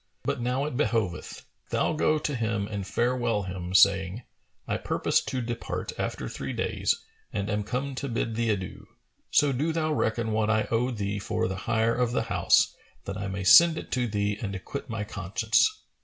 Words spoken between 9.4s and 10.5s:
do thou reckon what